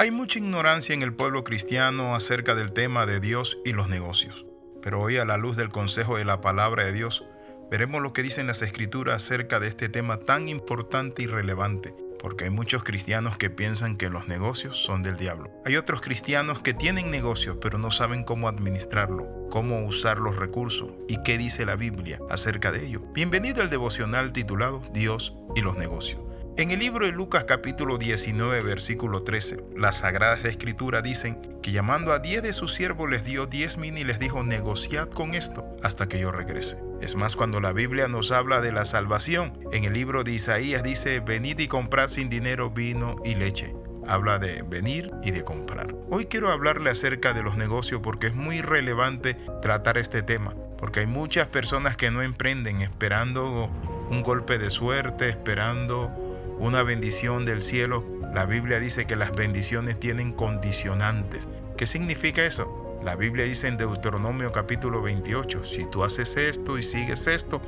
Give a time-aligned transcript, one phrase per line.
[0.00, 4.46] Hay mucha ignorancia en el pueblo cristiano acerca del tema de Dios y los negocios.
[4.80, 7.26] Pero hoy a la luz del consejo de la palabra de Dios,
[7.70, 12.44] veremos lo que dicen las escrituras acerca de este tema tan importante y relevante, porque
[12.44, 15.50] hay muchos cristianos que piensan que los negocios son del diablo.
[15.66, 20.92] Hay otros cristianos que tienen negocios pero no saben cómo administrarlo, cómo usar los recursos
[21.08, 23.02] y qué dice la Biblia acerca de ello.
[23.12, 26.29] Bienvenido al devocional titulado Dios y los negocios.
[26.60, 32.12] En el libro de Lucas capítulo 19 versículo 13, las sagradas escrituras dicen que llamando
[32.12, 35.64] a diez de sus siervos les dio diez mil y les dijo negociad con esto
[35.82, 36.76] hasta que yo regrese.
[37.00, 40.82] Es más, cuando la Biblia nos habla de la salvación, en el libro de Isaías
[40.82, 43.74] dice, venid y comprad sin dinero vino y leche.
[44.06, 45.96] Habla de venir y de comprar.
[46.10, 49.32] Hoy quiero hablarle acerca de los negocios porque es muy relevante
[49.62, 53.70] tratar este tema, porque hay muchas personas que no emprenden esperando
[54.10, 56.29] un golpe de suerte, esperando
[56.60, 58.04] una bendición del cielo.
[58.34, 61.48] La Biblia dice que las bendiciones tienen condicionantes.
[61.76, 63.00] ¿Qué significa eso?
[63.02, 67.62] La Biblia dice en Deuteronomio capítulo 28, si tú haces esto y sigues esto,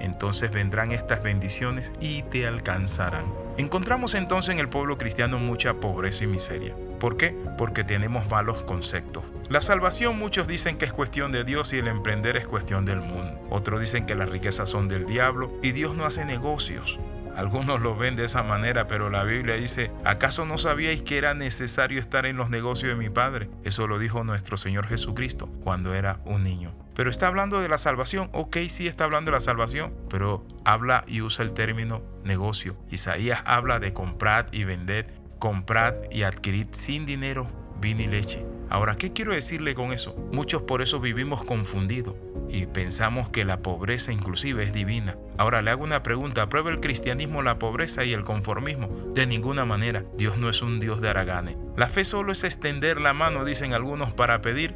[0.00, 3.26] entonces vendrán estas bendiciones y te alcanzarán.
[3.56, 6.76] Encontramos entonces en el pueblo cristiano mucha pobreza y miseria.
[7.00, 7.36] ¿Por qué?
[7.58, 9.24] Porque tenemos malos conceptos.
[9.48, 13.00] La salvación muchos dicen que es cuestión de Dios y el emprender es cuestión del
[13.00, 13.40] mundo.
[13.50, 17.00] Otros dicen que las riquezas son del diablo y Dios no hace negocios.
[17.38, 21.34] Algunos lo ven de esa manera, pero la Biblia dice, ¿acaso no sabíais que era
[21.34, 23.48] necesario estar en los negocios de mi Padre?
[23.62, 26.74] Eso lo dijo nuestro Señor Jesucristo cuando era un niño.
[26.96, 28.28] Pero está hablando de la salvación.
[28.32, 32.76] Ok, sí está hablando de la salvación, pero habla y usa el término negocio.
[32.90, 37.48] Isaías habla de comprar y vender, comprar y adquirir sin dinero
[37.80, 38.47] vino y leche.
[38.70, 40.14] Ahora, ¿qué quiero decirle con eso?
[40.32, 42.14] Muchos por eso vivimos confundidos
[42.48, 45.16] y pensamos que la pobreza inclusive es divina.
[45.36, 48.88] Ahora le hago una pregunta, ¿aprueba el cristianismo la pobreza y el conformismo?
[49.14, 51.56] De ninguna manera, Dios no es un Dios de aragane.
[51.76, 54.74] La fe solo es extender la mano, dicen algunos, para pedir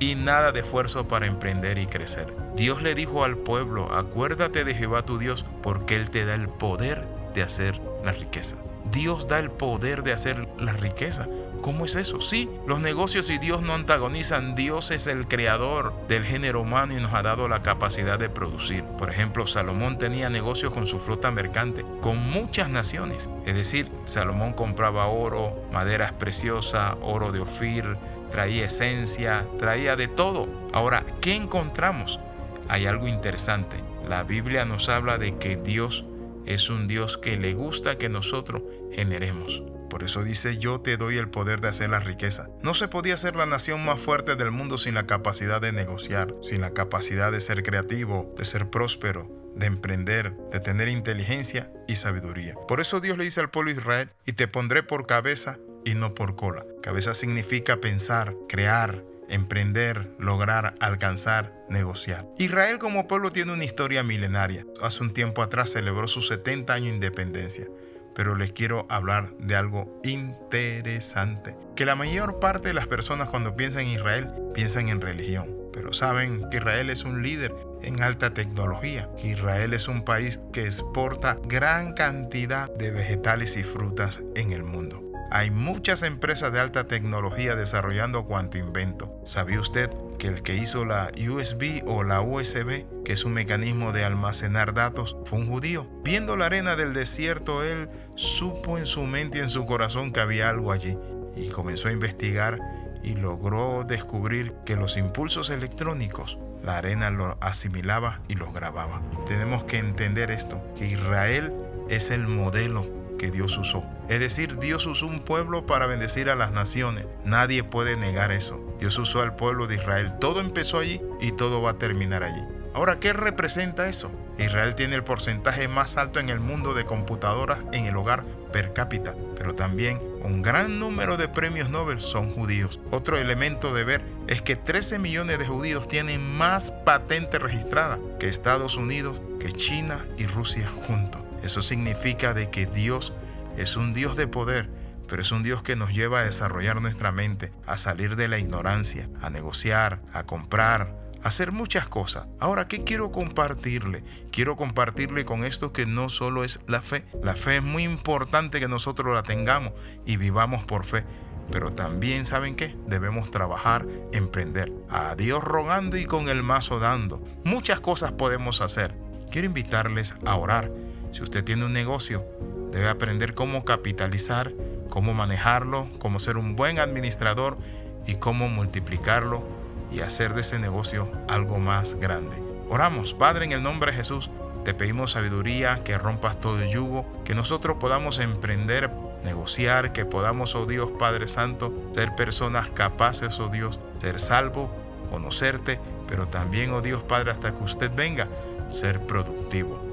[0.00, 2.34] y nada de esfuerzo para emprender y crecer.
[2.56, 6.48] Dios le dijo al pueblo, acuérdate de Jehová tu Dios, porque Él te da el
[6.48, 8.56] poder de hacer la riqueza.
[8.90, 11.28] Dios da el poder de hacer la riqueza.
[11.64, 12.20] ¿Cómo es eso?
[12.20, 14.54] Sí, los negocios y Dios no antagonizan.
[14.54, 18.84] Dios es el creador del género humano y nos ha dado la capacidad de producir.
[18.98, 23.30] Por ejemplo, Salomón tenía negocios con su flota mercante, con muchas naciones.
[23.46, 27.96] Es decir, Salomón compraba oro, maderas preciosas, oro de Ofir,
[28.30, 30.46] traía esencia, traía de todo.
[30.74, 32.20] Ahora, ¿qué encontramos?
[32.68, 33.78] Hay algo interesante.
[34.06, 36.04] La Biblia nos habla de que Dios
[36.44, 38.60] es un Dios que le gusta que nosotros
[38.92, 39.62] generemos.
[39.94, 42.48] Por eso dice, yo te doy el poder de hacer la riqueza.
[42.64, 46.34] No se podía ser la nación más fuerte del mundo sin la capacidad de negociar,
[46.42, 51.94] sin la capacidad de ser creativo, de ser próspero, de emprender, de tener inteligencia y
[51.94, 52.56] sabiduría.
[52.66, 56.12] Por eso Dios le dice al pueblo Israel, y te pondré por cabeza y no
[56.12, 56.66] por cola.
[56.82, 62.26] Cabeza significa pensar, crear, emprender, lograr, alcanzar, negociar.
[62.36, 64.66] Israel como pueblo tiene una historia milenaria.
[64.82, 67.68] Hace un tiempo atrás celebró sus 70 años de independencia
[68.14, 71.56] pero les quiero hablar de algo interesante.
[71.76, 75.92] Que la mayor parte de las personas cuando piensan en Israel piensan en religión, pero
[75.92, 80.64] saben que Israel es un líder en alta tecnología, que Israel es un país que
[80.64, 85.02] exporta gran cantidad de vegetales y frutas en el mundo.
[85.30, 89.20] Hay muchas empresas de alta tecnología desarrollando cuanto invento.
[89.24, 89.90] ¿Sabía usted
[90.24, 95.16] el que hizo la USB o la USB, que es un mecanismo de almacenar datos,
[95.24, 95.86] fue un judío?
[96.02, 100.20] Viendo la arena del desierto, él supo en su mente y en su corazón que
[100.20, 100.96] había algo allí
[101.36, 102.58] y comenzó a investigar
[103.02, 109.02] y logró descubrir que los impulsos electrónicos la arena lo asimilaba y los grababa.
[109.26, 111.52] Tenemos que entender esto, que Israel
[111.90, 113.84] es el modelo que Dios usó.
[114.08, 117.06] Es decir, Dios usó un pueblo para bendecir a las naciones.
[117.24, 118.60] Nadie puede negar eso.
[118.78, 120.14] Dios usó al pueblo de Israel.
[120.20, 122.42] Todo empezó allí y todo va a terminar allí.
[122.74, 124.10] Ahora, ¿qué representa eso?
[124.36, 128.72] Israel tiene el porcentaje más alto en el mundo de computadoras en el hogar per
[128.72, 132.80] cápita, pero también un gran número de premios Nobel son judíos.
[132.90, 138.26] Otro elemento de ver es que 13 millones de judíos tienen más patentes registradas que
[138.26, 141.23] Estados Unidos, que China y Rusia juntos.
[141.44, 143.12] Eso significa de que Dios
[143.58, 144.70] es un Dios de poder,
[145.06, 148.38] pero es un Dios que nos lleva a desarrollar nuestra mente, a salir de la
[148.38, 152.28] ignorancia, a negociar, a comprar, a hacer muchas cosas.
[152.40, 154.02] Ahora, ¿qué quiero compartirle?
[154.32, 157.04] Quiero compartirle con esto que no solo es la fe.
[157.22, 159.74] La fe es muy importante que nosotros la tengamos
[160.06, 161.04] y vivamos por fe.
[161.52, 162.74] Pero también, ¿saben qué?
[162.86, 164.72] Debemos trabajar, emprender.
[164.88, 167.22] A Dios rogando y con el mazo dando.
[167.44, 168.96] Muchas cosas podemos hacer.
[169.30, 170.70] Quiero invitarles a orar
[171.14, 172.26] si usted tiene un negocio,
[172.72, 174.52] debe aprender cómo capitalizar,
[174.90, 177.56] cómo manejarlo, cómo ser un buen administrador
[178.04, 179.44] y cómo multiplicarlo
[179.92, 182.42] y hacer de ese negocio algo más grande.
[182.68, 184.28] Oramos, Padre, en el nombre de Jesús,
[184.64, 188.90] te pedimos sabiduría, que rompas todo el yugo, que nosotros podamos emprender,
[189.22, 194.68] negociar, que podamos, oh Dios Padre Santo, ser personas capaces, oh Dios, ser salvo,
[195.12, 195.78] conocerte,
[196.08, 198.26] pero también, oh Dios Padre, hasta que usted venga,
[198.68, 199.83] ser productivo.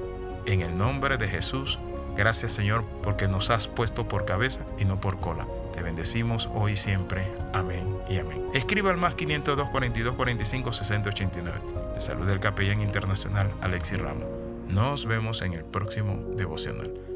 [0.46, 1.78] En el nombre de Jesús,
[2.16, 5.46] gracias Señor, porque nos has puesto por cabeza y no por cola.
[5.72, 7.30] Te bendecimos hoy y siempre.
[7.52, 8.44] Amén y amén.
[8.52, 11.60] Escriba al más 502 42 45 60 89.
[11.94, 14.26] De salud del capellán internacional Alexis Ramos.
[14.68, 17.11] Nos vemos en el próximo devocional.